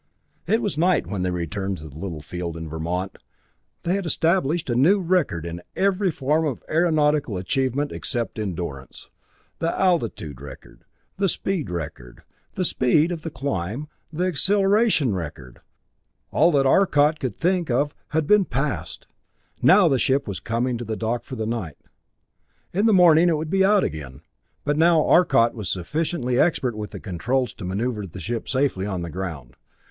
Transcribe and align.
It 0.47 0.63
was 0.63 0.79
night 0.79 1.05
when 1.05 1.21
they 1.21 1.29
returned 1.29 1.77
to 1.77 1.87
the 1.87 1.95
little 1.99 2.21
field 2.23 2.57
in 2.57 2.67
Vermont. 2.67 3.19
They 3.83 3.93
had 3.93 4.07
established 4.07 4.67
a 4.71 4.75
new 4.75 4.99
record 4.99 5.45
in 5.45 5.61
every 5.75 6.09
form 6.09 6.43
of 6.47 6.63
aeronautical 6.67 7.37
achievement 7.37 7.91
except 7.91 8.39
endurance! 8.39 9.11
The 9.59 9.79
altitude 9.79 10.41
record, 10.41 10.85
the 11.17 11.29
speed 11.29 11.69
record, 11.69 12.23
the 12.55 12.65
speed 12.65 13.11
of 13.11 13.31
climb, 13.35 13.89
the 14.11 14.23
acceleration 14.25 15.13
record 15.13 15.61
all 16.31 16.51
that 16.53 16.65
Arcot 16.65 17.19
could 17.19 17.35
think 17.35 17.69
of 17.69 17.93
had 18.07 18.25
been 18.25 18.45
passed. 18.45 19.05
Now 19.61 19.87
the 19.87 19.99
ship 19.99 20.27
was 20.27 20.39
coming 20.39 20.79
to 20.79 20.95
dock 20.95 21.23
for 21.23 21.35
the 21.35 21.45
night. 21.45 21.77
In 22.73 22.87
the 22.87 22.91
morning 22.91 23.29
it 23.29 23.37
would 23.37 23.51
be 23.51 23.63
out 23.63 23.83
again. 23.83 24.21
But 24.63 24.77
now 24.79 25.05
Arcot 25.05 25.53
was 25.53 25.69
sufficiently 25.69 26.39
expert 26.39 26.75
with 26.75 26.89
the 26.89 26.99
controls 26.99 27.53
to 27.53 27.65
maneuver 27.65 28.07
the 28.07 28.19
ship 28.19 28.49
safely 28.49 28.87
on 28.87 29.03
the 29.03 29.11
ground. 29.11 29.53